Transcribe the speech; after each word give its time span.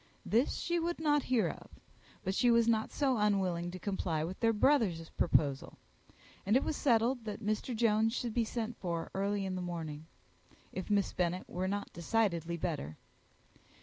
This 0.25 0.55
she 0.55 0.79
would 0.79 0.99
not 0.99 1.21
hear 1.21 1.47
of; 1.49 1.69
but 2.23 2.33
she 2.33 2.49
was 2.49 2.67
not 2.67 2.91
so 2.91 3.17
unwilling 3.17 3.69
to 3.69 3.77
comply 3.77 4.23
with 4.23 4.39
their 4.39 4.51
brother's 4.51 5.09
proposal; 5.11 5.77
and 6.43 6.57
it 6.57 6.63
was 6.63 6.75
settled 6.75 7.23
that 7.25 7.39
Mr. 7.45 7.75
Jones 7.75 8.11
should 8.15 8.33
be 8.33 8.43
sent 8.43 8.75
for 8.77 9.11
early 9.13 9.45
in 9.45 9.53
the 9.53 9.61
morning, 9.61 10.07
if 10.71 10.89
Miss 10.89 11.13
Bennet 11.13 11.47
were 11.47 11.67
not 11.67 11.93
decidedly 11.93 12.57
better. 12.57 12.97